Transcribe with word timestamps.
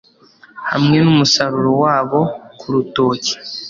Hamwe 0.71 0.97
n’umusaruro 1.03 1.71
wabo 1.83 2.19
kurutoki 2.59 3.33